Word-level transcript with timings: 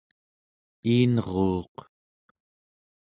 iinruuq 0.93 1.75